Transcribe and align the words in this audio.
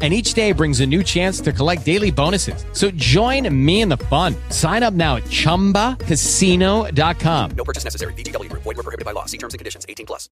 And 0.00 0.14
each 0.14 0.34
day 0.34 0.52
brings 0.52 0.78
a 0.78 0.86
new 0.86 1.02
chance 1.02 1.40
to 1.40 1.52
collect 1.52 1.84
daily 1.84 2.12
bonuses. 2.12 2.64
So 2.72 2.92
join 2.92 3.52
me 3.52 3.80
in 3.80 3.88
the 3.88 3.96
fun. 3.96 4.36
Sign 4.50 4.84
up 4.84 4.94
now 4.94 5.16
at 5.16 5.24
chumbacasino.com. 5.24 7.50
No 7.56 7.64
purchase 7.64 7.82
necessary. 7.82 8.12
VGW 8.12 8.48
Group. 8.48 8.62
Void 8.62 8.76
were 8.76 8.84
prohibited 8.84 9.04
by 9.04 9.10
law. 9.10 9.24
See 9.26 9.38
terms 9.38 9.54
and 9.54 9.58
conditions. 9.58 9.84
18 9.88 10.06
plus. 10.06 10.28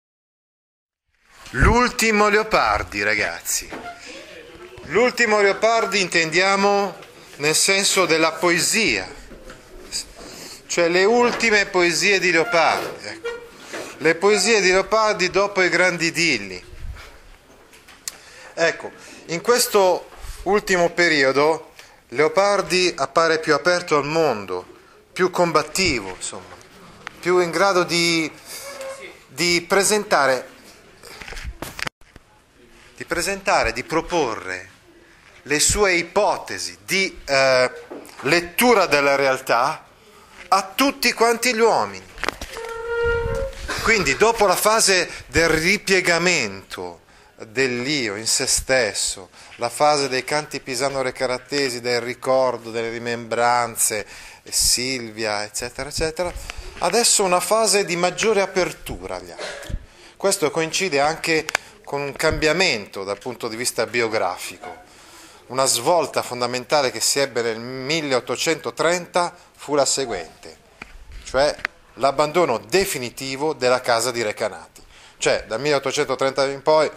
L'ultimo 1.54 2.30
Leopardi, 2.30 3.02
ragazzi. 3.02 3.68
L'ultimo 4.86 5.42
Leopardi 5.42 6.00
intendiamo 6.00 6.96
nel 7.36 7.54
senso 7.54 8.06
della 8.06 8.32
poesia, 8.32 9.06
cioè 10.66 10.88
le 10.88 11.04
ultime 11.04 11.66
poesie 11.66 12.18
di 12.18 12.30
Leopardi. 12.30 13.06
Ecco. 13.06 13.40
Le 13.98 14.14
poesie 14.14 14.62
di 14.62 14.70
Leopardi 14.70 15.28
dopo 15.28 15.60
i 15.60 15.68
grandi 15.68 16.06
idilli. 16.06 16.64
Ecco, 18.54 18.90
in 19.26 19.40
questo 19.40 20.08
ultimo 20.44 20.90
periodo 20.90 21.70
Leopardi 22.08 22.92
appare 22.96 23.38
più 23.38 23.54
aperto 23.54 23.96
al 23.96 24.04
mondo, 24.04 24.66
più 25.12 25.30
combattivo, 25.30 26.10
insomma, 26.10 26.54
più 27.20 27.38
in 27.38 27.50
grado 27.50 27.84
di, 27.84 28.30
di 29.28 29.64
presentare 29.66 30.50
di 33.02 33.08
presentare, 33.08 33.72
di 33.72 33.82
proporre 33.82 34.70
le 35.42 35.58
sue 35.58 35.94
ipotesi 35.94 36.78
di 36.84 37.18
eh, 37.24 37.70
lettura 38.20 38.86
della 38.86 39.16
realtà 39.16 39.84
a 40.46 40.72
tutti 40.72 41.12
quanti 41.12 41.52
gli 41.52 41.58
uomini. 41.58 42.06
Quindi 43.82 44.16
dopo 44.16 44.46
la 44.46 44.54
fase 44.54 45.10
del 45.26 45.48
ripiegamento 45.48 47.00
dell'io 47.48 48.16
in 48.16 48.26
se 48.26 48.46
stesso, 48.46 49.30
la 49.56 49.68
fase 49.68 50.08
dei 50.08 50.24
canti 50.24 50.60
pisano-recaratesi, 50.60 51.80
del 51.80 52.00
ricordo, 52.00 52.70
delle 52.70 52.90
rimembranze, 52.90 54.06
Silvia, 54.44 55.44
eccetera, 55.44 55.88
eccetera, 55.88 56.32
adesso 56.78 57.22
una 57.22 57.40
fase 57.40 57.84
di 57.84 57.96
maggiore 57.96 58.40
apertura 58.40 59.16
agli 59.16 59.30
altri. 59.30 59.78
Questo 60.16 60.50
coincide 60.50 61.00
anche 61.00 61.46
con 61.84 62.00
un 62.00 62.12
cambiamento 62.12 63.04
dal 63.04 63.18
punto 63.18 63.48
di 63.48 63.56
vista 63.56 63.86
biografico. 63.86 64.90
Una 65.48 65.66
svolta 65.66 66.22
fondamentale 66.22 66.90
che 66.90 67.00
si 67.00 67.18
ebbe 67.18 67.42
nel 67.42 67.60
1830 67.60 69.34
fu 69.56 69.74
la 69.74 69.84
seguente, 69.84 70.56
cioè 71.24 71.54
l'abbandono 71.94 72.58
definitivo 72.58 73.52
della 73.52 73.80
casa 73.80 74.10
di 74.10 74.22
Recanati. 74.22 74.80
Cioè 75.18 75.44
dal 75.46 75.60
1830 75.60 76.46
in 76.46 76.62
poi 76.62 76.90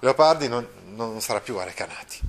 Leopardi 0.00 0.48
non, 0.48 0.66
non 0.94 1.20
sarà 1.20 1.40
più 1.40 1.56
a 1.56 1.64
Recanati, 1.64 2.20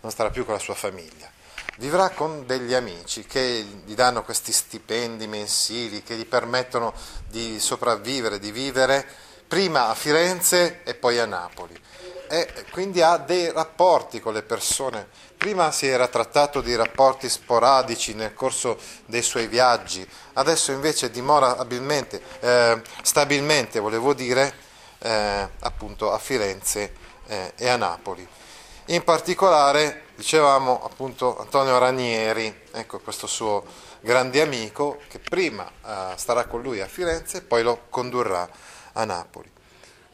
non 0.00 0.10
starà 0.10 0.30
più 0.30 0.44
con 0.44 0.54
la 0.54 0.60
sua 0.60 0.74
famiglia. 0.74 1.30
Vivrà 1.78 2.10
con 2.10 2.46
degli 2.46 2.74
amici 2.74 3.24
che 3.24 3.66
gli 3.84 3.94
danno 3.94 4.22
questi 4.22 4.52
stipendi 4.52 5.26
mensili 5.26 6.02
che 6.02 6.16
gli 6.16 6.26
permettono 6.26 6.92
di 7.28 7.58
sopravvivere, 7.58 8.38
di 8.38 8.52
vivere 8.52 9.04
prima 9.48 9.88
a 9.88 9.94
Firenze 9.94 10.82
e 10.84 10.94
poi 10.94 11.18
a 11.18 11.26
Napoli. 11.26 11.76
E 12.28 12.66
quindi 12.70 13.02
ha 13.02 13.16
dei 13.16 13.50
rapporti 13.50 14.20
con 14.20 14.34
le 14.34 14.42
persone. 14.42 15.08
Prima 15.36 15.72
si 15.72 15.86
era 15.86 16.08
trattato 16.08 16.60
di 16.60 16.74
rapporti 16.76 17.28
sporadici 17.28 18.14
nel 18.14 18.34
corso 18.34 18.78
dei 19.06 19.22
suoi 19.22 19.46
viaggi, 19.46 20.06
adesso 20.34 20.72
invece 20.72 21.10
dimora 21.10 21.56
abilmente, 21.56 22.22
eh, 22.40 22.80
stabilmente, 23.02 23.78
volevo 23.78 24.14
dire, 24.14 24.63
eh, 25.04 25.48
appunto 25.60 26.12
a 26.12 26.18
Firenze 26.18 26.94
eh, 27.26 27.52
e 27.56 27.68
a 27.68 27.76
Napoli. 27.76 28.26
In 28.86 29.04
particolare, 29.04 30.04
dicevamo 30.16 30.82
appunto 30.82 31.38
Antonio 31.38 31.78
Ranieri, 31.78 32.62
ecco 32.72 32.98
questo 33.00 33.26
suo 33.26 33.64
grande 34.00 34.40
amico 34.40 35.00
che 35.08 35.18
prima 35.18 35.66
eh, 35.66 36.12
starà 36.16 36.46
con 36.46 36.62
lui 36.62 36.80
a 36.80 36.86
Firenze 36.86 37.38
e 37.38 37.42
poi 37.42 37.62
lo 37.62 37.82
condurrà 37.88 38.48
a 38.92 39.04
Napoli. 39.04 39.50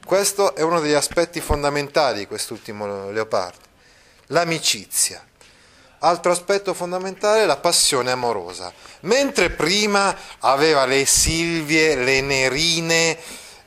Questo 0.04 0.54
è 0.54 0.62
uno 0.62 0.80
degli 0.80 0.94
aspetti 0.94 1.40
fondamentali 1.40 2.20
di 2.20 2.26
quest'ultimo 2.26 3.10
Leopardi, 3.10 3.68
l'amicizia. 4.26 5.24
Altro 6.02 6.32
aspetto 6.32 6.72
fondamentale 6.72 7.42
è 7.42 7.46
la 7.46 7.58
passione 7.58 8.10
amorosa. 8.10 8.72
Mentre 9.00 9.50
prima 9.50 10.16
aveva 10.38 10.86
le 10.86 11.04
Silvie, 11.04 11.94
le 11.94 12.22
Nerine, 12.22 13.18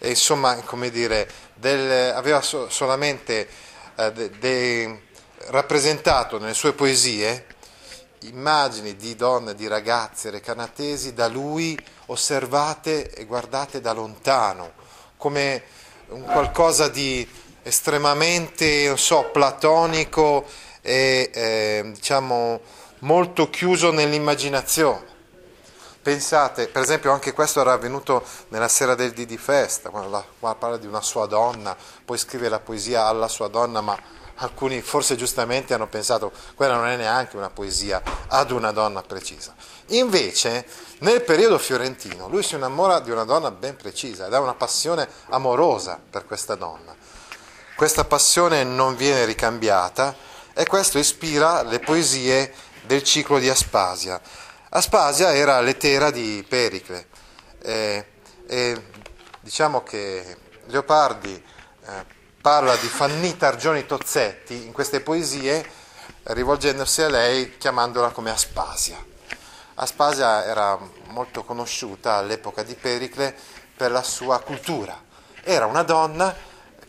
insomma, 0.10 0.56
come 0.58 0.90
dire, 0.90 1.30
del, 1.54 2.14
aveva 2.14 2.42
so, 2.42 2.70
solamente 2.70 3.48
eh, 3.96 4.12
de, 4.12 4.30
de, 4.40 5.02
rappresentato 5.48 6.40
nelle 6.40 6.54
sue 6.54 6.74
poesie 6.74 7.46
immagini 8.22 8.96
di 8.96 9.16
donne, 9.16 9.56
di 9.56 9.68
ragazze 9.68 10.30
recanatesi 10.30 11.14
da 11.14 11.28
lui 11.28 11.78
osservate 12.08 13.10
e 13.12 13.26
guardate 13.26 13.82
da 13.82 13.92
lontano, 13.92 14.74
come 15.18 15.64
un 16.10 16.24
qualcosa 16.24 16.88
di 16.88 17.28
estremamente, 17.64 18.88
non 18.88 18.98
so, 18.98 19.30
platonico 19.32 20.46
e 20.82 21.30
eh, 21.34 21.92
diciamo 21.94 22.62
molto 23.00 23.50
chiuso 23.50 23.92
nell'immaginazione. 23.92 25.13
Pensate, 26.04 26.68
per 26.68 26.82
esempio, 26.82 27.14
anche 27.14 27.32
questo 27.32 27.62
era 27.62 27.72
avvenuto 27.72 28.26
nella 28.50 28.68
sera 28.68 28.94
del 28.94 29.14
dì 29.14 29.26
di 29.26 29.38
festa, 29.38 29.90
quando, 29.90 30.10
la, 30.10 30.26
quando 30.38 30.60
parla 30.60 30.76
di 30.76 30.86
una 30.86 31.00
sua 31.00 31.28
donna, 31.28 31.74
poi 32.04 32.18
scrive 32.18 32.50
la 32.50 32.60
poesia 32.60 33.06
alla 33.06 33.30
sua 33.30 33.48
donna, 33.48 33.80
ma 33.80 33.98
alcuni 34.36 34.82
forse 34.82 35.16
giustamente 35.16 35.74
hanno 35.74 35.88
pensato 35.88 36.34
quella 36.56 36.76
non 36.76 36.88
è 36.88 36.98
neanche 36.98 37.38
una 37.38 37.50
poesia 37.50 38.02
ad 38.28 38.52
una 38.52 38.72
donna 38.72 39.02
precisa. 39.02 39.56
Invece, 39.88 40.66
nel 41.00 41.24
periodo 41.24 41.58
fiorentino, 41.58 42.28
lui 42.28 42.44
si 42.44 42.56
innamora 42.56 43.00
di 43.00 43.10
una 43.10 43.24
donna 43.24 43.50
ben 43.52 43.78
precisa 43.78 44.26
ed 44.26 44.34
ha 44.34 44.42
una 44.42 44.56
passione 44.56 45.08
amorosa 45.30 45.98
per 46.10 46.26
questa 46.26 46.56
donna. 46.56 46.94
Questa 47.78 48.04
passione 48.04 48.66
non 48.66 48.98
viene 48.98 49.24
ricambiata 49.24 50.14
e 50.54 50.66
questo 50.66 50.98
ispira 50.98 51.64
le 51.64 51.80
poesie 51.80 52.54
del 52.86 53.04
ciclo 53.04 53.40
di 53.40 53.50
Aspasia. 53.50 54.20
Aspasia 54.76 55.36
era 55.36 55.62
l'etera 55.62 56.10
di 56.10 56.44
Pericle 56.50 57.06
e, 57.62 58.06
e 58.48 58.84
diciamo 59.40 59.84
che 59.84 60.36
Leopardi 60.66 61.32
eh, 61.32 62.06
parla 62.42 62.76
di 62.78 62.88
Fannita 62.88 63.50
Argioni 63.50 63.86
Tozzetti 63.86 64.66
in 64.66 64.72
queste 64.72 65.02
poesie 65.02 65.64
rivolgendosi 66.24 67.04
a 67.04 67.10
lei 67.10 67.56
chiamandola 67.60 68.10
come 68.10 68.32
Aspasia. 68.32 68.98
Aspasia 69.76 70.44
era 70.44 70.80
molto 71.10 71.44
conosciuta 71.44 72.16
all'epoca 72.16 72.64
di 72.64 72.74
Pericle 72.74 73.36
per 73.78 73.92
la 73.92 74.02
sua 74.02 74.40
cultura. 74.40 75.00
Era 75.44 75.68
una 75.68 75.84
donna 75.84 76.36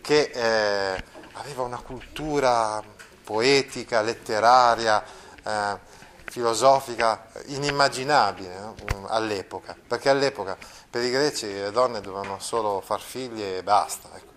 che 0.01 0.31
eh, 0.33 1.05
aveva 1.35 1.63
una 1.65 1.83
cultura 1.85 2.83
poetica, 3.23 4.01
letteraria, 4.01 5.05
eh, 5.45 5.93
filosofica 6.35 7.29
inimmaginabile 7.47 8.59
no? 8.59 8.75
all'epoca, 9.07 9.77
perché 9.87 10.09
all'epoca 10.09 10.59
per 10.91 11.05
i 11.05 11.11
greci 11.11 11.47
le 11.47 11.71
donne 11.71 12.01
dovevano 12.01 12.41
solo 12.41 12.81
far 12.81 13.01
figli 13.01 13.41
e 13.41 13.63
basta. 13.63 14.09
Ecco. 14.13 14.33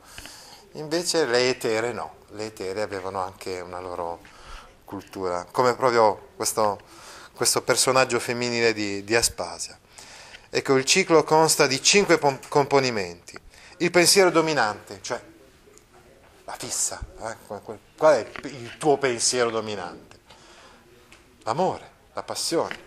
Invece 0.73 1.25
le 1.25 1.49
etere 1.49 1.93
no, 1.93 2.17
le 2.33 2.45
etere 2.45 2.83
avevano 2.83 3.19
anche 3.19 3.61
una 3.61 3.79
loro 3.79 4.19
cultura, 4.85 5.47
come 5.51 5.73
proprio 5.73 6.29
questo 6.35 6.79
questo 7.33 7.61
personaggio 7.61 8.19
femminile 8.19 8.73
di, 8.73 9.03
di 9.03 9.15
Aspasia. 9.15 9.77
Ecco, 10.49 10.75
il 10.75 10.85
ciclo 10.85 11.23
consta 11.23 11.65
di 11.65 11.81
cinque 11.81 12.19
componimenti. 12.47 13.39
Il 13.77 13.89
pensiero 13.91 14.29
dominante, 14.29 14.99
cioè 15.01 15.21
la 16.45 16.55
fissa, 16.57 16.99
eh? 17.21 17.35
qual 17.95 18.15
è 18.15 18.31
il 18.43 18.77
tuo 18.77 18.97
pensiero 18.97 19.49
dominante? 19.49 20.06
L'amore, 21.47 21.89
la 22.13 22.23
passione. 22.23 22.77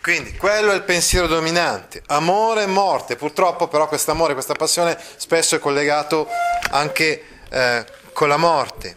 Quindi 0.00 0.36
quello 0.36 0.70
è 0.70 0.76
il 0.76 0.84
pensiero 0.84 1.26
dominante, 1.26 2.00
amore 2.06 2.62
e 2.62 2.66
morte. 2.66 3.16
Purtroppo 3.16 3.66
però 3.66 3.88
questo 3.88 4.12
amore, 4.12 4.34
questa 4.34 4.54
passione 4.54 4.96
spesso 5.16 5.56
è 5.56 5.58
collegato 5.58 6.28
anche 6.70 7.24
eh, 7.50 7.84
con 8.12 8.28
la 8.28 8.36
morte 8.36 8.96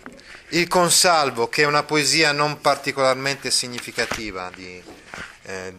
il 0.50 0.68
Consalvo, 0.68 1.50
che 1.50 1.64
è 1.64 1.66
una 1.66 1.82
poesia 1.82 2.34
non 2.34 2.62
particolarmente 2.62 3.50
significativa 3.50 4.52
di, 4.54 4.84
eh, 5.44 5.74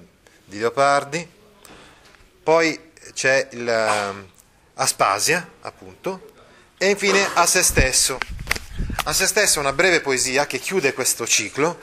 di 0.44 0.58
Leopardi. 0.58 1.30
Poi 2.42 2.90
c'è 3.14 3.46
il, 3.52 4.26
Aspasia, 4.74 5.48
appunto, 5.60 6.32
e 6.78 6.88
infine 6.88 7.28
a 7.34 7.46
se 7.46 7.62
stesso. 7.62 8.18
A 9.04 9.12
se 9.12 9.28
stesso 9.28 9.60
una 9.60 9.72
breve 9.72 10.00
poesia 10.00 10.46
che 10.46 10.58
chiude 10.58 10.94
questo 10.94 11.28
ciclo 11.28 11.78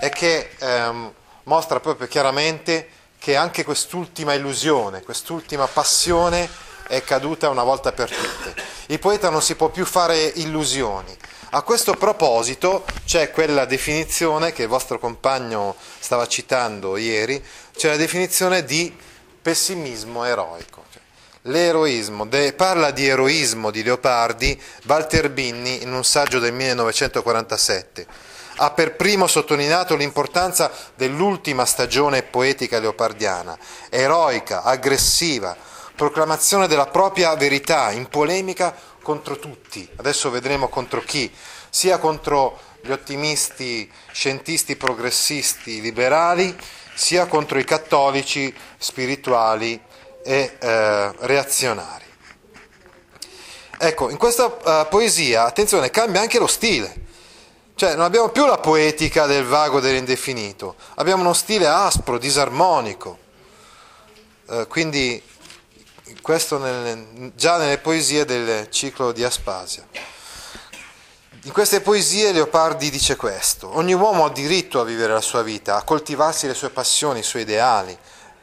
e 0.00 0.08
che 0.10 0.50
ehm, 0.58 1.12
mostra 1.44 1.80
proprio 1.80 2.06
chiaramente 2.06 2.88
che 3.18 3.36
anche 3.36 3.64
quest'ultima 3.64 4.34
illusione, 4.34 5.02
quest'ultima 5.02 5.66
passione 5.66 6.48
è 6.86 7.02
caduta 7.02 7.48
una 7.50 7.64
volta 7.64 7.92
per 7.92 8.08
tutte. 8.08 8.54
Il 8.86 8.98
poeta 8.98 9.28
non 9.28 9.42
si 9.42 9.54
può 9.54 9.68
più 9.68 9.84
fare 9.84 10.24
illusioni. 10.36 11.16
A 11.50 11.62
questo 11.62 11.94
proposito 11.94 12.84
c'è 13.04 13.30
quella 13.30 13.64
definizione 13.64 14.52
che 14.52 14.62
il 14.62 14.68
vostro 14.68 14.98
compagno 14.98 15.74
stava 15.98 16.26
citando 16.26 16.96
ieri, 16.96 17.42
c'è 17.74 17.88
la 17.88 17.96
definizione 17.96 18.64
di 18.64 18.94
pessimismo 19.40 20.24
eroico. 20.24 20.84
Cioè, 20.92 21.02
l'eroismo, 21.42 22.26
de, 22.26 22.52
parla 22.52 22.90
di 22.90 23.06
eroismo 23.06 23.70
di 23.70 23.82
Leopardi 23.82 24.60
Walter 24.84 25.30
Binni 25.30 25.82
in 25.82 25.92
un 25.92 26.04
saggio 26.04 26.38
del 26.38 26.52
1947 26.52 28.06
ha 28.60 28.70
per 28.70 28.96
primo 28.96 29.26
sottolineato 29.26 29.94
l'importanza 29.94 30.70
dell'ultima 30.96 31.64
stagione 31.64 32.22
poetica 32.22 32.78
leopardiana, 32.80 33.56
eroica, 33.88 34.62
aggressiva, 34.62 35.56
proclamazione 35.94 36.66
della 36.66 36.86
propria 36.86 37.34
verità, 37.34 37.90
in 37.92 38.08
polemica 38.08 38.74
contro 39.02 39.38
tutti, 39.38 39.88
adesso 39.96 40.30
vedremo 40.30 40.68
contro 40.68 41.00
chi, 41.00 41.32
sia 41.70 41.98
contro 41.98 42.58
gli 42.82 42.90
ottimisti, 42.90 43.90
scientisti, 44.10 44.76
progressisti, 44.76 45.80
liberali, 45.80 46.56
sia 46.94 47.26
contro 47.26 47.58
i 47.58 47.64
cattolici, 47.64 48.54
spirituali 48.76 49.80
e 50.24 50.56
eh, 50.58 51.12
reazionari. 51.20 52.06
Ecco, 53.80 54.10
in 54.10 54.16
questa 54.16 54.46
uh, 54.46 54.88
poesia, 54.88 55.44
attenzione, 55.44 55.90
cambia 55.90 56.20
anche 56.20 56.40
lo 56.40 56.48
stile. 56.48 57.06
Cioè, 57.78 57.94
non 57.94 58.06
abbiamo 58.06 58.30
più 58.30 58.44
la 58.44 58.58
poetica 58.58 59.26
del 59.26 59.44
vago 59.44 59.78
dell'indefinito, 59.78 60.74
abbiamo 60.96 61.22
uno 61.22 61.32
stile 61.32 61.68
aspro, 61.68 62.18
disarmonico. 62.18 63.18
Eh, 64.48 64.66
quindi, 64.66 65.22
questo 66.20 66.58
nel, 66.58 67.30
già 67.36 67.56
nelle 67.56 67.78
poesie 67.78 68.24
del 68.24 68.68
ciclo 68.70 69.12
di 69.12 69.22
Aspasia. 69.22 69.86
In 71.44 71.52
queste 71.52 71.80
poesie 71.80 72.32
Leopardi 72.32 72.90
dice 72.90 73.14
questo: 73.14 73.72
ogni 73.76 73.92
uomo 73.92 74.24
ha 74.24 74.30
diritto 74.30 74.80
a 74.80 74.84
vivere 74.84 75.12
la 75.12 75.20
sua 75.20 75.42
vita, 75.42 75.76
a 75.76 75.84
coltivarsi 75.84 76.48
le 76.48 76.54
sue 76.54 76.70
passioni, 76.70 77.20
i 77.20 77.22
suoi 77.22 77.42
ideali, 77.42 77.96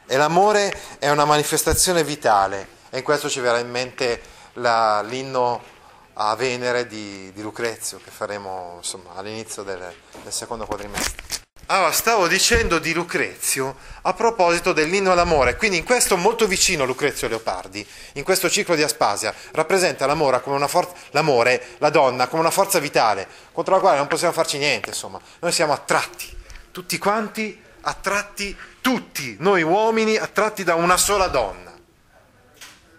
e 0.06 0.16
l'amore 0.16 0.74
è 0.98 1.10
una 1.10 1.26
manifestazione 1.26 2.02
vitale. 2.04 2.68
E 2.88 2.96
in 2.96 3.04
questo 3.04 3.28
ci 3.28 3.40
verrà 3.40 3.58
in 3.58 3.68
mente 3.70 4.18
la, 4.54 5.02
l'inno 5.02 5.74
a 6.18 6.34
Venere 6.34 6.86
di, 6.86 7.30
di 7.32 7.42
Lucrezio 7.42 8.00
che 8.02 8.10
faremo 8.10 8.74
insomma, 8.76 9.14
all'inizio 9.14 9.62
del, 9.62 9.92
del 10.22 10.32
secondo 10.32 10.64
quadrimestre. 10.64 11.44
Allora, 11.68 11.90
stavo 11.90 12.28
dicendo 12.28 12.78
di 12.78 12.94
Lucrezio 12.94 13.76
a 14.02 14.14
proposito 14.14 14.72
dell'inno 14.72 15.10
all'amore, 15.10 15.56
quindi 15.56 15.78
in 15.78 15.84
questo 15.84 16.16
molto 16.16 16.46
vicino 16.46 16.84
Lucrezio 16.84 17.26
Leopardi, 17.26 17.84
in 18.12 18.22
questo 18.22 18.48
ciclo 18.48 18.76
di 18.76 18.82
Aspasia, 18.82 19.34
rappresenta 19.50 20.06
l'amore, 20.06 20.40
come 20.42 20.54
una 20.54 20.68
for- 20.68 20.92
l'amore, 21.10 21.70
la 21.78 21.90
donna, 21.90 22.28
come 22.28 22.42
una 22.42 22.52
forza 22.52 22.78
vitale, 22.78 23.26
contro 23.52 23.74
la 23.74 23.80
quale 23.80 23.96
non 23.98 24.06
possiamo 24.06 24.32
farci 24.32 24.58
niente, 24.58 24.90
insomma. 24.90 25.20
Noi 25.40 25.50
siamo 25.50 25.72
attratti, 25.72 26.34
tutti 26.70 26.98
quanti 26.98 27.60
attratti, 27.80 28.56
tutti, 28.80 29.36
noi 29.40 29.62
uomini 29.62 30.16
attratti 30.16 30.62
da 30.62 30.76
una 30.76 30.96
sola 30.96 31.26
donna, 31.26 31.74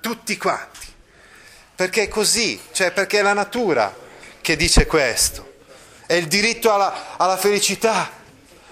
tutti 0.02 0.38
quanti 0.38 0.87
perché 1.78 2.04
è 2.04 2.08
così, 2.08 2.60
cioè 2.72 2.92
perché 2.92 3.20
è 3.20 3.22
la 3.22 3.34
natura 3.34 3.96
che 4.42 4.56
dice 4.56 4.88
questo, 4.88 5.58
è 6.08 6.16
il 6.16 6.26
diritto 6.26 6.74
alla, 6.74 7.16
alla 7.18 7.38
felicità, 7.38 8.10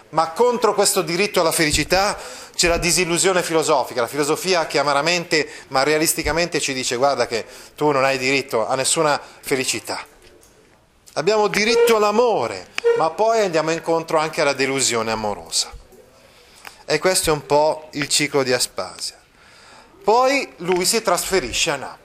ma 0.09 0.31
contro 0.31 0.73
questo 0.73 1.03
diritto 1.03 1.39
alla 1.39 1.51
felicità 1.51 2.17
c'è 2.55 2.67
la 2.67 2.79
disillusione 2.79 3.43
filosofica, 3.43 4.01
la 4.01 4.07
filosofia 4.07 4.65
che 4.65 4.79
amaramente 4.79 5.47
ma 5.67 5.83
realisticamente 5.83 6.59
ci 6.59 6.73
dice 6.73 6.95
guarda 6.95 7.27
che 7.27 7.45
tu 7.75 7.91
non 7.91 8.03
hai 8.03 8.17
diritto 8.17 8.65
a 8.65 8.73
nessuna 8.73 9.21
felicità. 9.41 10.03
Abbiamo 11.13 11.47
diritto 11.47 11.97
all'amore, 11.97 12.69
ma 12.97 13.11
poi 13.11 13.41
andiamo 13.41 13.69
incontro 13.69 14.17
anche 14.17 14.41
alla 14.41 14.53
delusione 14.53 15.11
amorosa. 15.11 15.71
E 16.85 16.97
questo 16.97 17.29
è 17.29 17.33
un 17.33 17.45
po' 17.45 17.89
il 17.91 18.07
ciclo 18.07 18.41
di 18.41 18.51
Aspasia. 18.51 19.21
Poi 20.03 20.53
lui 20.57 20.85
si 20.85 21.03
trasferisce 21.03 21.69
a 21.69 21.75
Napoli 21.75 22.04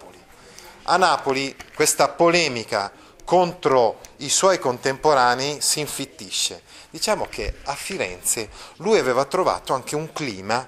a 0.91 0.97
Napoli 0.97 1.55
questa 1.73 2.09
polemica 2.09 2.91
contro 3.25 4.01
i 4.19 4.29
suoi 4.29 4.59
contemporanei 4.59 5.61
si 5.61 5.79
infittisce. 5.79 6.63
Diciamo 6.91 7.27
che 7.31 7.59
a 7.65 7.75
Firenze 7.75 8.51
lui 8.79 8.99
aveva 8.99 9.25
trovato 9.25 9.73
anche 9.73 9.95
un 9.95 10.13
clima, 10.13 10.67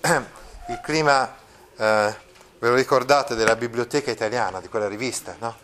il 0.68 0.80
clima, 0.82 1.34
eh, 1.76 2.14
ve 2.58 2.68
lo 2.68 2.74
ricordate, 2.74 3.34
della 3.34 3.56
biblioteca 3.56 4.10
italiana, 4.10 4.60
di 4.60 4.68
quella 4.68 4.86
rivista, 4.86 5.34
no? 5.38 5.62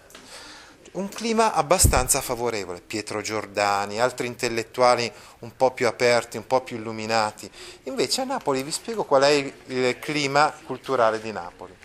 Un 0.93 1.09
clima 1.09 1.53
abbastanza 1.53 2.23
favorevole, 2.23 2.81
Pietro 2.81 3.21
Giordani, 3.21 4.01
altri 4.01 4.27
intellettuali 4.27 5.13
un 5.41 5.55
po' 5.55 5.73
più 5.73 5.87
aperti, 5.87 6.39
un 6.39 6.47
po' 6.47 6.63
più 6.63 6.79
illuminati. 6.79 7.49
Invece 7.85 8.23
a 8.23 8.25
Napoli 8.25 8.63
vi 8.63 8.73
spiego 8.73 9.05
qual 9.05 9.23
è 9.23 9.53
il 9.67 9.99
clima 10.01 10.53
culturale 10.65 11.21
di 11.21 11.31
Napoli. 11.31 11.77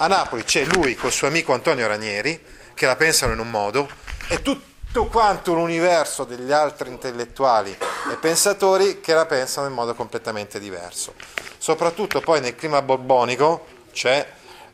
A 0.00 0.06
Napoli 0.06 0.44
c'è 0.44 0.64
lui 0.64 0.94
col 0.94 1.10
suo 1.10 1.26
amico 1.26 1.52
Antonio 1.52 1.88
Ranieri, 1.88 2.40
che 2.72 2.86
la 2.86 2.94
pensano 2.94 3.32
in 3.32 3.40
un 3.40 3.50
modo, 3.50 3.90
e 4.28 4.42
tutto 4.42 5.06
quanto 5.06 5.54
l'universo 5.54 6.22
degli 6.22 6.52
altri 6.52 6.88
intellettuali 6.88 7.76
e 8.08 8.14
pensatori 8.14 9.00
che 9.00 9.12
la 9.12 9.26
pensano 9.26 9.66
in 9.66 9.72
modo 9.72 9.96
completamente 9.96 10.60
diverso. 10.60 11.14
Soprattutto 11.58 12.20
poi 12.20 12.40
nel 12.40 12.54
clima 12.54 12.80
borbonico 12.80 13.66
c'è, 13.90 14.24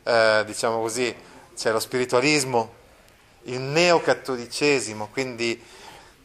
eh, 0.03 0.43
diciamo 0.45 0.79
così, 0.79 1.13
c'è 1.57 1.71
lo 1.71 1.79
spiritualismo, 1.79 2.73
il 3.45 3.61
neocattolicesimo, 3.61 5.09
quindi 5.11 5.59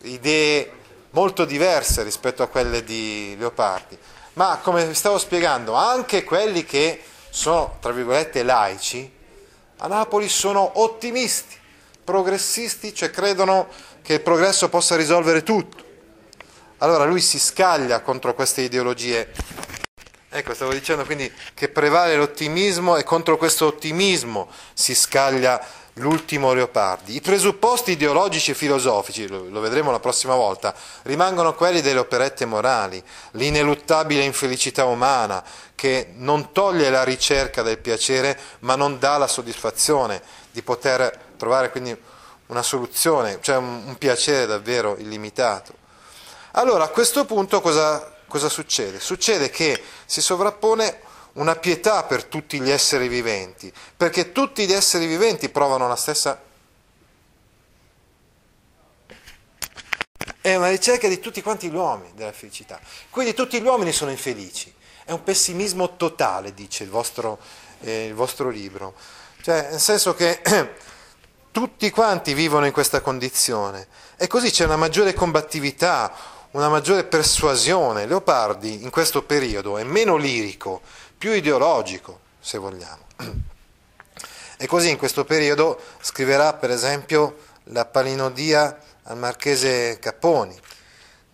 idee 0.02 0.72
molto 1.12 1.46
diverse 1.46 2.02
rispetto 2.02 2.42
a 2.42 2.48
quelle 2.48 2.84
di 2.84 3.34
Leopardi. 3.38 3.96
Ma 4.34 4.58
come 4.62 4.84
vi 4.84 4.92
stavo 4.92 5.16
spiegando, 5.16 5.72
anche 5.72 6.22
quelli 6.22 6.66
che 6.66 7.02
sono, 7.30 7.78
tra 7.80 7.92
virgolette, 7.92 8.42
laici, 8.42 9.10
a 9.78 9.86
Napoli 9.86 10.28
sono 10.28 10.80
ottimisti, 10.80 11.56
progressisti, 12.04 12.94
cioè 12.94 13.10
credono 13.10 13.68
che 14.02 14.14
il 14.14 14.20
progresso 14.20 14.68
possa 14.68 14.96
risolvere 14.96 15.42
tutto. 15.42 15.88
Allora 16.78 17.04
lui 17.04 17.20
si 17.20 17.38
scaglia 17.38 18.00
contro 18.00 18.34
queste 18.34 18.62
ideologie. 18.62 19.32
Ecco, 20.28 20.54
stavo 20.54 20.72
dicendo 20.72 21.04
quindi 21.04 21.30
che 21.54 21.68
prevale 21.68 22.16
l'ottimismo 22.16 22.96
e 22.96 23.04
contro 23.04 23.36
questo 23.36 23.66
ottimismo 23.66 24.48
si 24.74 24.94
scaglia 24.94 25.64
l'ultimo 26.00 26.52
Leopardi. 26.52 27.14
I 27.14 27.20
presupposti 27.20 27.92
ideologici 27.92 28.50
e 28.50 28.54
filosofici, 28.54 29.28
lo, 29.28 29.60
vedremo 29.60 29.90
la 29.90 30.00
prossima 30.00 30.34
volta, 30.34 30.74
rimangono 31.02 31.54
quelli 31.54 31.80
delle 31.80 32.00
operette 32.00 32.46
morali, 32.46 33.02
l'ineluttabile 33.32 34.24
infelicità 34.24 34.86
umana 34.86 35.44
che 35.74 36.12
non 36.16 36.52
toglie 36.52 36.90
la 36.90 37.04
ricerca 37.04 37.62
del 37.62 37.78
piacere 37.78 38.38
ma 38.60 38.74
non 38.74 38.98
dà 38.98 39.16
la 39.16 39.26
soddisfazione 39.26 40.20
di 40.50 40.62
poter 40.62 41.28
trovare 41.36 41.70
quindi 41.70 41.96
una 42.46 42.62
soluzione, 42.62 43.38
cioè 43.40 43.56
un, 43.56 43.82
un 43.86 43.96
piacere 43.96 44.46
davvero 44.46 44.96
illimitato. 44.98 45.74
Allora 46.52 46.84
a 46.84 46.88
questo 46.88 47.24
punto 47.24 47.60
cosa, 47.60 48.16
cosa 48.26 48.48
succede? 48.48 48.98
Succede 48.98 49.50
che 49.50 49.80
si 50.04 50.20
sovrappone 50.20 51.08
una 51.34 51.56
pietà 51.56 52.04
per 52.04 52.24
tutti 52.24 52.60
gli 52.60 52.70
esseri 52.70 53.08
viventi, 53.08 53.72
perché 53.96 54.32
tutti 54.32 54.66
gli 54.66 54.72
esseri 54.72 55.06
viventi 55.06 55.48
provano 55.48 55.88
la 55.88 55.96
stessa... 55.96 56.48
È 60.42 60.54
una 60.54 60.70
ricerca 60.70 61.06
di 61.06 61.20
tutti 61.20 61.42
quanti 61.42 61.68
gli 61.68 61.74
uomini 61.74 62.12
della 62.14 62.32
felicità. 62.32 62.80
Quindi 63.10 63.34
tutti 63.34 63.60
gli 63.60 63.66
uomini 63.66 63.92
sono 63.92 64.10
infelici. 64.10 64.72
È 65.04 65.12
un 65.12 65.22
pessimismo 65.22 65.96
totale, 65.96 66.54
dice 66.54 66.84
il 66.84 66.88
vostro, 66.88 67.38
eh, 67.80 68.06
il 68.06 68.14
vostro 68.14 68.48
libro. 68.48 68.94
Cioè, 69.42 69.68
nel 69.70 69.80
senso 69.80 70.14
che 70.14 70.40
tutti 71.50 71.90
quanti 71.90 72.32
vivono 72.32 72.64
in 72.64 72.72
questa 72.72 73.00
condizione. 73.00 73.86
E 74.16 74.26
così 74.26 74.50
c'è 74.50 74.64
una 74.64 74.76
maggiore 74.76 75.14
combattività, 75.14 76.12
una 76.52 76.68
maggiore 76.68 77.04
persuasione. 77.04 78.06
Leopardi 78.06 78.82
in 78.82 78.90
questo 78.90 79.22
periodo 79.22 79.78
è 79.78 79.84
meno 79.84 80.16
lirico, 80.16 80.80
più 81.20 81.32
ideologico, 81.32 82.20
se 82.40 82.56
vogliamo. 82.56 83.04
E 84.56 84.66
così 84.66 84.88
in 84.88 84.96
questo 84.96 85.26
periodo 85.26 85.78
scriverà 86.00 86.54
per 86.54 86.70
esempio 86.70 87.36
la 87.64 87.84
palinodia 87.84 88.78
al 89.02 89.18
marchese 89.18 89.98
Capponi, 89.98 90.58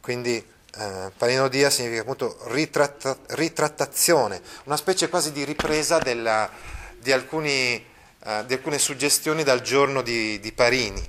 quindi 0.01 0.45
eh, 0.79 1.13
palinodia 1.17 1.71
significa 1.71 2.01
appunto 2.01 2.37
ritratta, 2.47 3.17
ritrattazione, 3.29 4.43
una 4.65 4.77
specie 4.77 5.09
quasi 5.09 5.31
di 5.31 5.45
ripresa 5.45 5.99
della, 5.99 6.51
di 6.99 7.13
alcuni 7.13 7.95
eh, 8.25 8.45
di 8.45 8.55
alcune 8.55 8.79
suggestioni 8.79 9.45
dal 9.45 9.61
giorno 9.61 10.03
di, 10.03 10.41
di 10.41 10.51
Parini. 10.51 11.09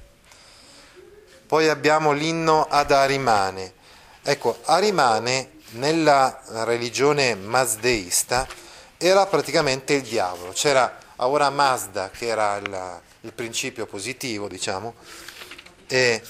Poi 1.47 1.67
abbiamo 1.67 2.11
l'inno 2.11 2.67
ad 2.69 2.91
Arimane. 2.91 3.73
Ecco, 4.21 4.59
Arimane 4.65 5.53
nella 5.71 6.43
religione 6.63 7.33
mazdeista 7.33 8.47
era 8.97 9.25
praticamente 9.25 9.93
il 9.93 10.01
diavolo. 10.01 10.51
C'era 10.51 10.97
Ahura 11.17 11.49
Mazda 11.49 12.09
che 12.09 12.27
era 12.27 12.57
il, 12.57 13.01
il 13.21 13.33
principio 13.33 13.85
positivo, 13.85 14.47
diciamo, 14.47 14.95
e 15.87 16.21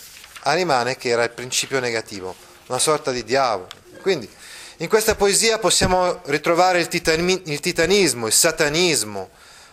Arimane 0.42 0.98
che 0.98 1.10
era 1.10 1.24
il 1.24 1.32
principio 1.32 1.80
negativo, 1.80 2.36
una 2.68 2.80
sorta 2.80 3.12
di 3.12 3.24
diavolo. 3.24 3.68
Quindi 4.02 4.30
in 4.78 4.88
questa 4.88 5.16
poesia 5.16 5.58
possiamo 5.58 6.22
ritrovare 6.26 6.80
il, 6.80 6.88
titani, 6.88 7.42
il 7.46 7.60
titanismo, 7.60 8.28
il 8.28 8.34
satanismo, 8.34 9.30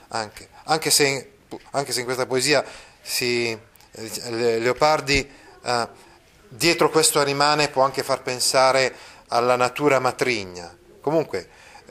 anche, 0.08 0.48
anche, 0.64 0.90
se, 0.90 1.32
anche 1.72 1.92
se 1.92 2.00
in 2.00 2.04
questa 2.06 2.26
poesia 2.26 2.64
si 3.02 3.56
Leopardi 3.96 5.30
eh, 5.62 5.88
dietro 6.48 6.90
questo 6.90 7.22
rimane 7.22 7.68
può 7.68 7.84
anche 7.84 8.02
far 8.02 8.22
pensare 8.22 8.94
alla 9.28 9.56
natura 9.56 9.98
matrigna. 10.00 10.76
Comunque 11.00 11.38
eh, 11.38 11.48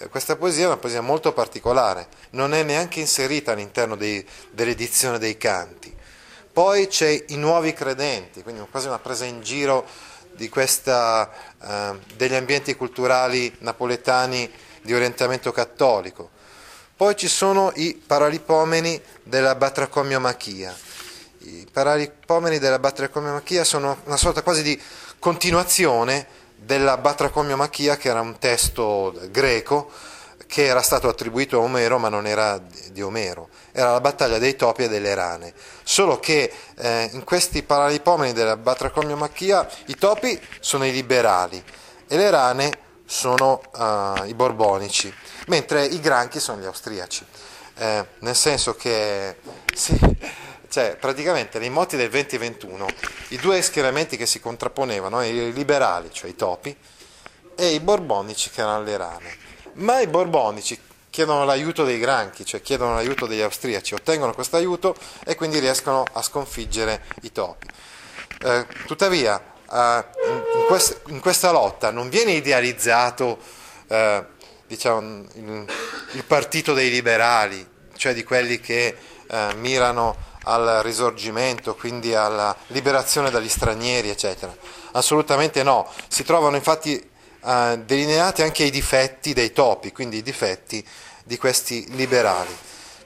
questa 0.10 0.36
poesia 0.36 0.64
è 0.64 0.68
una 0.68 0.78
poesia 0.78 1.02
molto 1.02 1.34
particolare, 1.34 2.08
non 2.32 2.54
è 2.54 2.64
neanche 2.64 3.00
inserita 3.00 3.52
all'interno 3.52 3.96
dei, 3.96 4.26
dell'edizione 4.52 5.20
dei 5.20 5.38
canti. 5.38 5.94
Poi 6.52 6.88
c'è 6.88 7.26
i 7.28 7.36
nuovi 7.36 7.74
credenti, 7.74 8.44
quindi 8.44 8.64
quasi 8.70 8.88
una 8.88 9.00
presa 9.00 9.26
in 9.26 9.42
giro 9.42 9.86
questa, 10.50 11.32
eh, 11.62 12.00
degli 12.16 12.34
ambienti 12.36 12.76
culturali 12.76 13.56
napoletani 13.60 14.52
di 14.82 14.94
orientamento 14.94 15.52
cattolico. 15.52 16.32
Poi 16.96 17.16
ci 17.16 17.28
sono 17.28 17.72
i 17.76 17.96
paralipomeni 17.96 19.02
della 19.24 19.56
batracomiomachia 19.56 20.76
i 21.44 21.68
paralipomeni 21.70 22.58
della 22.58 22.80
batracomiomachia 22.80 23.64
sono 23.64 23.98
una 24.06 24.18
sorta 24.18 24.42
quasi 24.42 24.64
di 24.64 24.80
continuazione 25.20 26.26
della 26.56 26.98
batracomiomachia 26.98 27.98
che 27.98 28.10
era 28.10 28.22
un 28.22 28.38
testo 28.38 29.14
greco 29.30 29.92
che 30.48 30.66
era 30.66 30.82
stato 30.82 31.08
attribuito 31.08 31.58
a 31.58 31.64
Omero 31.64 31.98
ma 31.98 32.10
non 32.10 32.28
era 32.28 32.62
di 32.92 33.02
Omero, 33.02 33.50
era 33.72 33.94
la 33.94 34.02
battaglia 34.02 34.38
dei 34.38 34.56
topi 34.56 34.84
e 34.84 34.88
delle 34.88 35.16
rane, 35.16 35.52
solo 35.82 36.20
che 36.20 36.54
eh, 36.76 37.10
in 37.12 37.24
questi 37.24 37.64
paralipomeni 37.64 38.34
della 38.34 38.56
batracomiomachia 38.56 39.68
i 39.88 39.96
topi 39.96 40.40
sono 40.60 40.86
i 40.86 40.92
liberali 40.92 41.64
e 42.08 42.18
le 42.18 42.30
rane 42.30 42.72
sono 43.06 43.62
uh, 43.76 44.26
i 44.26 44.34
borbonici, 44.34 45.14
mentre 45.48 45.86
i 45.86 46.00
granchi 46.00 46.40
sono 46.40 46.62
gli 46.62 46.66
austriaci, 46.66 47.26
eh, 47.78 48.06
nel 48.20 48.36
senso 48.36 48.76
che... 48.76 49.38
Sì, 49.74 50.00
cioè 50.74 50.98
praticamente 51.00 51.60
nei 51.60 51.70
moti 51.70 51.96
del 51.96 52.10
2021 52.10 52.88
i 53.28 53.38
due 53.38 53.62
schieramenti 53.62 54.18
che 54.18 54.26
si 54.26 54.40
contrapponevano, 54.40 55.24
i 55.24 55.54
liberali, 55.54 56.10
cioè 56.12 56.32
i 56.32 56.36
topi, 56.36 56.76
e 57.56 57.68
i 57.76 57.80
borbonici 57.80 58.50
che 58.50 58.62
erano 58.62 58.82
le 58.82 58.98
rane. 58.98 59.38
Ma 59.74 60.00
i 60.00 60.08
borbonici 60.08 60.80
chiedono 61.12 61.46
l'aiuto 61.46 61.84
dei 61.86 62.00
granchi, 62.00 62.44
cioè 62.44 62.64
chiedono 62.64 62.96
l'aiuto 62.96 63.28
degli 63.28 63.42
austriaci, 63.42 63.94
ottengono 63.94 64.34
questo 64.34 64.56
aiuto 64.56 64.96
e 65.24 65.36
quindi 65.36 65.60
riescono 65.60 66.06
a 66.12 66.24
sconfiggere 66.24 67.04
i 67.22 67.32
topi. 67.32 67.68
Eh, 68.44 68.66
tuttavia, 68.88 69.40
eh, 69.72 70.06
in, 70.26 70.66
quest- 70.66 71.02
in, 71.10 71.20
questa 71.20 71.52
lotta 71.52 71.92
non 71.92 72.10
viene 72.10 72.32
idealizzato 72.32 73.38
eh, 73.90 74.26
diciamo, 74.66 75.24
il, 75.36 75.66
il, 76.14 76.24
partito 76.24 76.74
dei 76.74 76.90
liberali, 76.90 77.64
cioè 77.96 78.16
di 78.16 78.24
quelli 78.24 78.60
che 78.60 78.98
eh, 79.28 79.54
mirano 79.58 80.32
al 80.44 80.82
risorgimento, 80.84 81.76
quindi 81.76 82.14
alla 82.16 82.56
liberazione 82.68 83.30
dagli 83.30 83.50
stranieri, 83.50 84.10
eccetera. 84.10 84.56
Assolutamente 84.92 85.64
no. 85.64 85.88
Si 86.08 86.24
trovano 86.24 86.56
infatti 86.56 87.10
eh, 87.46 87.82
delineati 87.86 88.42
anche 88.42 88.64
i 88.64 88.72
difetti 88.72 89.34
dei 89.34 89.52
topi, 89.52 89.92
quindi 89.92 90.18
i 90.18 90.22
difetti 90.22 90.86
di 91.24 91.38
questi 91.38 91.86
liberali. 91.96 92.56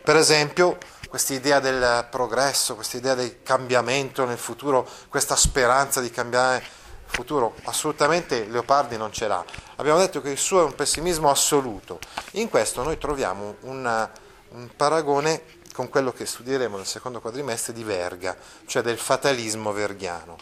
Per 0.03 0.15
esempio, 0.15 0.77
questa 1.09 1.33
idea 1.33 1.59
del 1.59 2.07
progresso, 2.09 2.75
questa 2.75 2.97
idea 2.97 3.15
del 3.15 3.41
cambiamento 3.43 4.25
nel 4.25 4.37
futuro, 4.37 4.87
questa 5.09 5.35
speranza 5.35 6.01
di 6.01 6.09
cambiare 6.09 6.57
il 6.57 6.63
futuro, 7.05 7.55
assolutamente 7.63 8.45
Leopardi 8.45 8.97
non 8.97 9.11
ce 9.11 9.27
l'ha. 9.27 9.43
Abbiamo 9.77 9.99
detto 9.99 10.21
che 10.21 10.29
il 10.29 10.37
suo 10.37 10.61
è 10.61 10.63
un 10.63 10.75
pessimismo 10.75 11.29
assoluto. 11.29 11.99
In 12.31 12.49
questo 12.49 12.83
noi 12.83 12.97
troviamo 12.97 13.55
una, 13.61 14.09
un 14.49 14.69
paragone 14.75 15.41
con 15.77 15.89
quello 15.89 16.11
che 16.11 16.25
studieremo 16.25 16.75
nel 16.75 16.87
secondo 16.87 17.21
quadrimestre 17.21 17.71
di 17.71 17.83
Verga, 17.83 18.35
cioè 18.65 18.81
del 18.81 18.97
fatalismo 18.97 19.71
verghiano. 19.71 20.35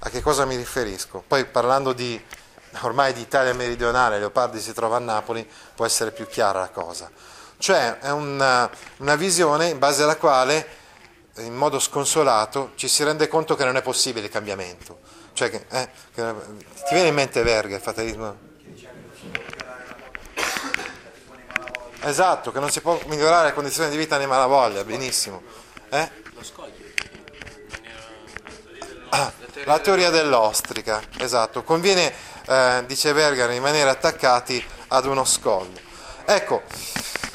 A 0.00 0.10
che 0.10 0.20
cosa 0.20 0.44
mi 0.44 0.54
riferisco? 0.54 1.24
Poi 1.26 1.46
parlando 1.46 1.94
di, 1.94 2.22
ormai 2.82 3.14
di 3.14 3.22
Italia 3.22 3.54
meridionale, 3.54 4.18
Leopardi 4.18 4.60
si 4.60 4.74
trova 4.74 4.96
a 4.96 4.98
Napoli, 4.98 5.48
può 5.74 5.86
essere 5.86 6.10
più 6.10 6.26
chiara 6.26 6.60
la 6.60 6.68
cosa. 6.68 7.10
Cioè 7.56 8.00
è 8.00 8.10
una, 8.10 8.70
una 8.98 9.14
visione 9.14 9.68
in 9.68 9.78
base 9.78 10.02
alla 10.02 10.16
quale, 10.16 10.68
in 11.36 11.54
modo 11.54 11.78
sconsolato, 11.78 12.72
ci 12.74 12.86
si 12.86 13.02
rende 13.02 13.28
conto 13.28 13.56
che 13.56 13.64
non 13.64 13.76
è 13.76 13.82
possibile 13.82 14.26
il 14.26 14.30
cambiamento. 14.30 14.98
Cioè 15.32 15.50
eh, 15.70 15.88
che, 16.14 16.34
ti 16.86 16.92
viene 16.92 17.08
in 17.08 17.14
mente 17.14 17.42
Verga, 17.42 17.76
il 17.76 17.80
fatalismo? 17.80 18.36
Esatto, 22.06 22.52
che 22.52 22.60
non 22.60 22.70
si 22.70 22.80
può 22.80 22.96
migliorare 23.06 23.48
le 23.48 23.52
condizioni 23.52 23.90
di 23.90 23.96
vita 23.96 24.16
né 24.16 24.26
malavoglia, 24.26 24.84
benissimo. 24.84 25.42
Eh? 25.88 26.08
Ah, 29.08 29.32
la 29.64 29.78
teoria 29.80 30.10
dell'ostrica, 30.10 31.02
esatto. 31.18 31.64
Conviene, 31.64 32.12
eh, 32.46 32.84
dice 32.86 33.12
Verga, 33.12 33.46
rimanere 33.46 33.90
attaccati 33.90 34.64
ad 34.88 35.04
uno 35.06 35.24
scoglio. 35.24 35.80
Ecco, 36.24 36.62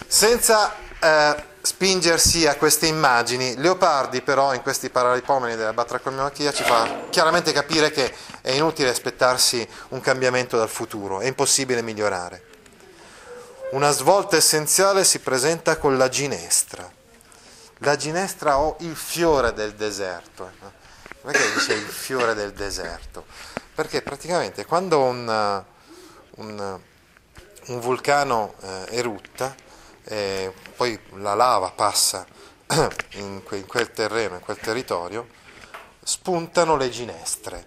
senza 0.08 0.74
eh, 1.02 1.44
spingersi 1.62 2.48
a 2.48 2.56
queste 2.56 2.88
immagini, 2.88 3.58
Leopardi 3.58 4.22
però 4.22 4.54
in 4.54 4.62
questi 4.62 4.90
paralipomeni 4.90 5.58
della 5.58 5.74
batracomiachia 5.74 6.54
ci 6.54 6.64
fa 6.64 7.08
chiaramente 7.10 7.52
capire 7.52 7.92
che 7.92 8.14
è 8.40 8.52
inutile 8.52 8.88
aspettarsi 8.88 9.68
un 9.90 10.00
cambiamento 10.00 10.56
dal 10.56 10.70
futuro, 10.70 11.20
è 11.20 11.28
impossibile 11.28 11.82
migliorare. 11.82 12.51
Una 13.72 13.92
svolta 13.92 14.36
essenziale 14.36 15.06
si 15.06 15.20
presenta 15.20 15.78
con 15.78 15.98
la 15.98 16.10
ginestra. 16.10 16.92
La 17.78 17.96
ginestra 17.96 18.60
o 18.60 18.76
il 18.82 18.98
fiore 18.98 19.54
del 19.54 19.76
deserto. 19.76 20.52
Perché 21.22 21.54
dice 21.54 21.74
il 21.76 21.88
fiore 21.88 22.34
del 22.34 22.52
deserto? 22.52 23.26
Perché 23.74 24.02
praticamente 24.02 24.66
quando 24.66 25.00
un, 25.00 25.64
un, 26.36 26.80
un 27.68 27.80
vulcano 27.80 28.56
eh, 28.60 28.98
erutta, 28.98 29.56
eh, 30.04 30.54
poi 30.76 31.00
la 31.14 31.34
lava 31.34 31.72
passa 31.72 32.26
in, 33.12 33.42
que, 33.46 33.56
in 33.56 33.68
quel 33.68 33.90
terreno, 33.92 34.36
in 34.36 34.42
quel 34.42 34.58
territorio, 34.58 35.30
spuntano 36.04 36.76
le 36.76 36.90
ginestre. 36.90 37.66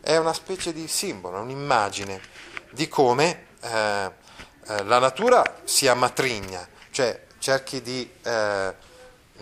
È 0.00 0.16
una 0.16 0.32
specie 0.32 0.72
di 0.72 0.88
simbolo, 0.88 1.40
un'immagine 1.40 2.22
di 2.70 2.88
come 2.88 3.48
eh, 3.60 4.20
eh, 4.68 4.84
la 4.84 4.98
natura 4.98 5.42
sia 5.64 5.94
matrigna, 5.94 6.66
cioè 6.90 7.20
cerchi 7.38 7.82
di 7.82 8.08
eh, 8.22 8.74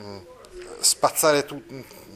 mm, 0.00 0.18
spazzare, 0.80 1.44
tu, 1.44 1.62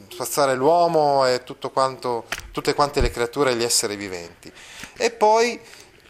spazzare, 0.09 0.55
l'uomo 0.55 1.25
e 1.27 1.43
quanto, 1.71 2.25
tutte 2.51 2.73
quante 2.73 3.01
le 3.01 3.11
creature 3.11 3.51
e 3.51 3.55
gli 3.55 3.63
esseri 3.63 3.95
viventi. 3.95 4.51
E 4.97 5.11
poi 5.11 5.59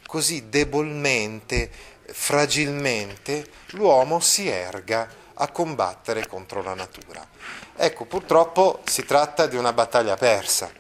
così 0.06 0.48
debolmente, 0.48 1.70
fragilmente, 2.06 3.46
l'uomo 3.72 4.22
si 4.22 4.48
erga 4.48 5.10
a 5.34 5.50
combattere 5.50 6.26
contro 6.28 6.62
la 6.62 6.76
natura. 6.76 7.28
Ecco, 7.76 8.06
purtroppo 8.06 8.80
si 8.86 9.04
tratta 9.04 9.48
di 9.48 9.58
una 9.58 9.74
battaglia 9.74 10.16
persa, 10.16 10.72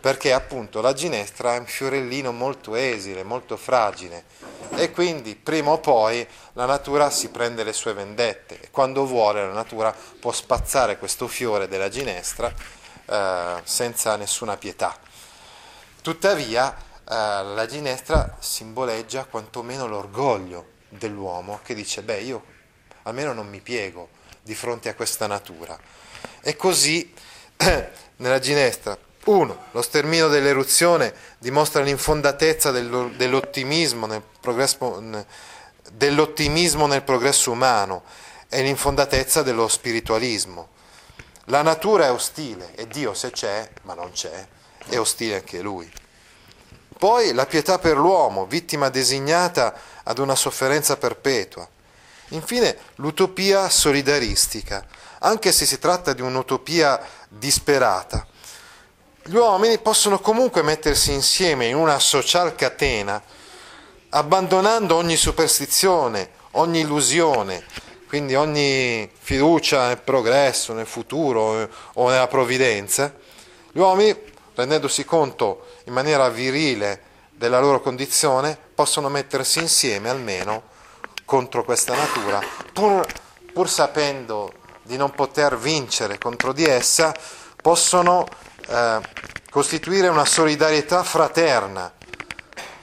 perché 0.00 0.32
appunto 0.32 0.80
la 0.80 0.94
ginestra 0.94 1.54
è 1.54 1.58
un 1.58 1.66
fiorellino 1.66 2.32
molto 2.32 2.74
esile, 2.74 3.22
molto 3.22 3.58
fragile 3.58 4.24
e 4.78 4.92
quindi 4.92 5.34
prima 5.34 5.72
o 5.72 5.78
poi 5.78 6.24
la 6.52 6.64
natura 6.64 7.10
si 7.10 7.30
prende 7.30 7.64
le 7.64 7.72
sue 7.72 7.94
vendette 7.94 8.60
e 8.60 8.70
quando 8.70 9.06
vuole 9.06 9.44
la 9.44 9.52
natura 9.52 9.92
può 10.20 10.30
spazzare 10.30 10.98
questo 10.98 11.26
fiore 11.26 11.66
della 11.66 11.88
ginestra 11.88 12.52
eh, 13.06 13.60
senza 13.64 14.14
nessuna 14.14 14.56
pietà. 14.56 14.96
Tuttavia 16.00 16.72
eh, 16.74 16.82
la 17.04 17.66
ginestra 17.66 18.36
simboleggia 18.38 19.24
quantomeno 19.24 19.88
l'orgoglio 19.88 20.76
dell'uomo 20.88 21.58
che 21.64 21.74
dice 21.74 22.02
beh 22.02 22.20
io 22.20 22.44
almeno 23.02 23.32
non 23.32 23.48
mi 23.48 23.60
piego 23.60 24.10
di 24.42 24.54
fronte 24.54 24.88
a 24.88 24.94
questa 24.94 25.26
natura. 25.26 25.76
E 26.40 26.54
così 26.54 27.12
nella 28.16 28.38
ginestra 28.38 28.96
uno, 29.28 29.66
lo 29.72 29.82
sterminio 29.82 30.28
dell'eruzione 30.28 31.14
dimostra 31.38 31.82
l'infondatezza 31.82 32.70
dell'ottimismo 32.70 34.06
nel 34.06 34.22
dell'ottimismo 35.92 36.86
nel 36.86 37.02
progresso 37.02 37.50
umano 37.50 38.02
è 38.48 38.62
l'infondatezza 38.62 39.42
dello 39.42 39.68
spiritualismo. 39.68 40.68
La 41.46 41.62
natura 41.62 42.06
è 42.06 42.12
ostile 42.12 42.74
e 42.74 42.86
Dio 42.86 43.14
se 43.14 43.30
c'è, 43.30 43.68
ma 43.82 43.94
non 43.94 44.12
c'è, 44.12 44.46
è 44.86 44.98
ostile 44.98 45.36
anche 45.36 45.60
lui. 45.60 45.90
Poi 46.98 47.32
la 47.32 47.46
pietà 47.46 47.78
per 47.78 47.96
l'uomo, 47.96 48.46
vittima 48.46 48.88
designata 48.88 49.74
ad 50.02 50.18
una 50.18 50.34
sofferenza 50.34 50.96
perpetua. 50.96 51.66
Infine 52.28 52.76
l'utopia 52.96 53.68
solidaristica, 53.70 54.84
anche 55.20 55.52
se 55.52 55.64
si 55.64 55.78
tratta 55.78 56.12
di 56.12 56.22
un'utopia 56.22 57.00
disperata. 57.28 58.26
Gli 59.24 59.36
uomini 59.36 59.78
possono 59.78 60.20
comunque 60.20 60.62
mettersi 60.62 61.12
insieme 61.12 61.66
in 61.66 61.76
una 61.76 61.98
social 61.98 62.54
catena, 62.54 63.22
abbandonando 64.10 64.94
ogni 64.94 65.16
superstizione, 65.16 66.30
ogni 66.52 66.80
illusione, 66.80 67.64
quindi 68.06 68.34
ogni 68.34 69.10
fiducia 69.18 69.88
nel 69.88 69.98
progresso, 69.98 70.72
nel 70.72 70.86
futuro 70.86 71.60
eh, 71.60 71.68
o 71.94 72.08
nella 72.08 72.26
provvidenza, 72.26 73.14
gli 73.70 73.78
uomini, 73.78 74.16
rendendosi 74.54 75.04
conto 75.04 75.66
in 75.84 75.92
maniera 75.92 76.30
virile 76.30 77.02
della 77.30 77.60
loro 77.60 77.82
condizione, 77.82 78.58
possono 78.74 79.10
mettersi 79.10 79.58
insieme 79.58 80.08
almeno 80.08 80.62
contro 81.26 81.64
questa 81.64 81.94
natura, 81.94 82.40
pur, 82.72 83.06
pur 83.52 83.68
sapendo 83.68 84.50
di 84.82 84.96
non 84.96 85.10
poter 85.10 85.58
vincere 85.58 86.16
contro 86.16 86.54
di 86.54 86.64
essa, 86.64 87.14
possono 87.60 88.26
eh, 88.68 89.00
costituire 89.50 90.08
una 90.08 90.24
solidarietà 90.24 91.02
fraterna 91.02 91.92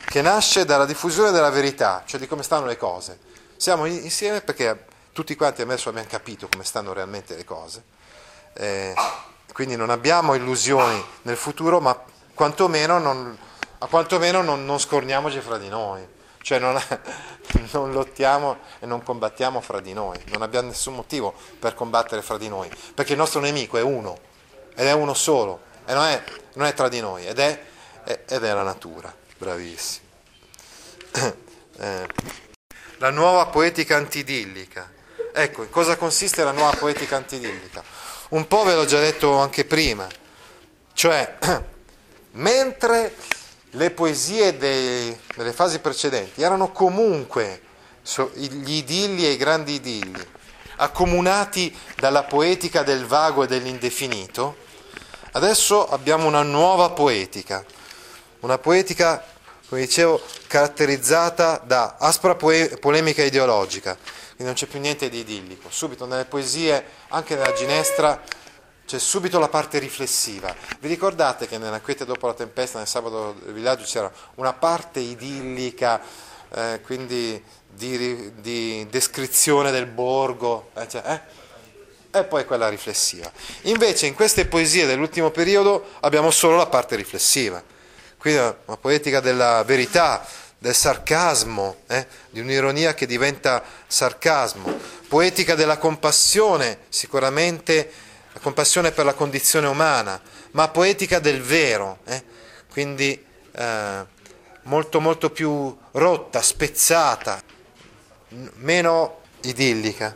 che 0.06 0.22
nasce 0.22 0.66
dalla 0.66 0.86
diffusione 0.86 1.32
della 1.32 1.50
verità, 1.50 2.04
cioè 2.06 2.20
di 2.20 2.28
come 2.28 2.44
stanno 2.44 2.66
le 2.66 2.78
cose. 2.78 3.20
Siamo 3.58 3.86
insieme 3.86 4.42
perché 4.42 4.86
tutti 5.12 5.36
quanti 5.36 5.62
adesso 5.62 5.90
abbiamo 5.90 6.08
capito 6.10 6.48
come 6.52 6.64
stanno 6.64 6.94
realmente 6.94 7.36
le 7.36 7.46
cose, 7.46 7.84
eh, 8.54 8.94
quindi 9.54 9.76
non 9.76 9.90
abbiamo 9.90 10.34
illusioni 10.34 11.04
nel 11.24 11.38
futuro, 11.38 11.80
ma 11.80 11.98
quantomeno 12.34 13.00
non, 13.00 13.38
quantomeno 13.90 14.42
non, 14.42 14.66
non 14.66 14.80
scorniamoci 14.80 15.40
fra 15.40 15.58
di 15.58 15.70
noi, 15.70 16.06
cioè 16.42 16.60
non, 16.60 16.80
non, 17.72 17.92
lottiamo 17.92 18.58
e 18.80 18.86
non 18.86 19.04
combattiamo 19.04 19.62
fra 19.62 19.80
di 19.80 19.94
noi, 19.94 20.22
non 20.32 20.42
abbiamo 20.42 20.68
nessun 20.68 20.96
motivo 20.96 21.34
per 21.60 21.74
combattere 21.74 22.22
fra 22.22 22.38
di 22.38 22.50
noi, 22.50 22.70
perché 22.94 23.14
il 23.14 23.18
nostro 23.18 23.40
nemico 23.40 23.78
è 23.78 23.82
uno, 23.82 24.18
ed 24.76 24.88
è 24.88 24.94
uno 24.94 25.14
solo, 25.14 25.62
e 25.86 25.94
non 25.94 26.06
è, 26.06 26.24
non 26.54 26.68
è 26.68 26.74
tra 26.74 26.90
di 26.90 27.00
noi, 27.00 27.26
ed 27.26 27.40
è, 27.40 27.64
ed 28.04 28.44
è 28.44 28.54
la 28.54 28.64
natura, 28.64 29.14
bravissimo. 29.38 30.04
Eh, 31.78 32.08
la 33.00 33.10
nuova 33.10 33.48
poetica 33.48 33.98
antidillica. 33.98 34.90
Ecco, 35.34 35.64
in 35.64 35.70
cosa 35.70 35.98
consiste 35.98 36.46
la 36.46 36.54
nuova 36.54 36.74
poetica 36.78 37.18
antidillica? 37.18 37.84
Un 38.30 38.48
po' 38.48 38.64
ve 38.64 38.76
l'ho 38.76 38.86
già 38.86 39.02
detto 39.02 39.38
anche 39.38 39.66
prima, 39.66 40.08
cioè 40.94 41.38
mentre 42.32 43.14
le 43.72 43.92
poesie 43.92 44.58
dei, 44.58 45.20
delle 45.36 45.52
fasi 45.52 45.80
precedenti 45.80 46.42
erano 46.42 46.72
comunque 46.72 47.62
gli 48.34 48.76
idilli 48.76 49.26
e 49.26 49.32
i 49.32 49.38
grandi 49.38 49.74
idilli, 49.74 50.26
accomunati 50.78 51.76
dalla 51.98 52.24
poetica 52.24 52.84
del 52.84 53.06
vago 53.06 53.44
e 53.44 53.48
dell'indefinito, 53.48 54.64
adesso 55.36 55.88
abbiamo 55.88 56.28
una 56.28 56.44
nuova 56.44 56.90
poetica, 56.92 57.64
una 58.40 58.58
poetica, 58.58 59.24
come 59.68 59.82
dicevo, 59.82 60.22
caratterizzata 60.48 61.62
da 61.64 61.96
aspra 62.00 62.36
polemica 62.36 63.22
ideologica, 63.22 63.98
quindi 64.36 64.46
non 64.46 64.54
c'è 64.54 64.66
più 64.66 64.80
niente 64.80 65.10
di 65.10 65.20
idillico. 65.20 65.70
Subito 65.70 66.06
nelle 66.06 66.26
poesie, 66.26 66.84
anche 67.10 67.36
nella 67.36 67.54
ginestra, 67.54 68.22
c'è 68.86 69.00
subito 69.00 69.38
la 69.40 69.50
parte 69.50 69.78
riflessiva. 69.80 70.56
Vi 70.80 70.88
ricordate 70.88 71.48
che 71.48 71.58
nella 71.58 71.82
quiete 71.82 72.06
dopo 72.06 72.28
la 72.28 72.34
tempesta, 72.34 72.78
nel 72.78 72.88
sabato 72.88 73.36
del 73.44 73.54
villaggio, 73.54 73.84
c'era 73.84 74.12
una 74.36 74.54
parte 74.54 75.00
idillica, 75.02 76.02
eh, 76.50 76.80
quindi 76.82 77.44
di, 77.68 78.32
di, 78.40 78.88
descrizione 78.90 79.72
del 79.72 79.88
borgo, 79.88 80.70
eh, 80.76 80.88
cioè, 80.88 81.04
eh? 81.06 81.45
E 82.20 82.24
poi 82.24 82.46
quella 82.46 82.70
riflessiva. 82.70 83.32
Invece 83.64 84.06
in 84.06 84.14
queste 84.14 84.46
poesie 84.46 84.86
dell'ultimo 84.86 85.32
periodo 85.32 85.92
abbiamo 86.02 86.32
solo 86.32 86.56
la 86.56 86.68
parte 86.68 86.96
riflessiva, 86.96 87.62
quindi 88.18 88.40
una 88.40 88.78
poetica 88.78 89.20
della 89.20 89.64
verità, 89.64 90.26
del 90.58 90.74
sarcasmo, 90.74 91.82
eh? 91.88 92.08
di 92.30 92.40
un'ironia 92.40 92.94
che 92.94 93.06
diventa 93.06 93.64
sarcasmo, 93.86 94.80
poetica 95.08 95.56
della 95.56 95.78
compassione, 95.78 96.80
sicuramente 96.90 97.92
la 98.34 98.40
compassione 98.40 98.92
per 98.92 99.06
la 99.06 99.14
condizione 99.14 99.68
umana, 99.68 100.20
ma 100.52 100.70
poetica 100.70 101.20
del 101.20 101.42
vero, 101.42 102.00
eh? 102.06 102.24
quindi 102.72 103.24
eh, 103.52 104.06
molto 104.64 105.00
molto 105.00 105.30
più 105.30 105.78
rotta, 105.92 106.42
spezzata, 106.42 107.42
meno 108.56 109.22
idillica. 109.42 110.16